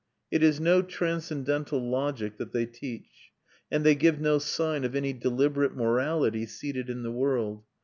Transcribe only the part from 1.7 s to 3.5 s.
logic that they teach;